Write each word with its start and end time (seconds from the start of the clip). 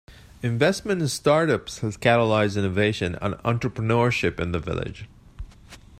Investment 0.41 0.99
in 1.03 1.07
startups 1.09 1.81
has 1.81 1.95
catalyzed 1.95 2.57
innovation 2.57 3.19
and 3.21 3.35
entrepreneurship 3.43 4.39
in 4.39 4.51
the 4.51 4.57
village. 4.57 5.07